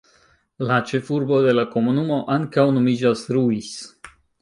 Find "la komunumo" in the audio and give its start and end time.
1.59-2.19